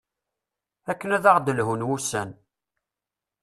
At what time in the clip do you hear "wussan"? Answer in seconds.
1.87-2.29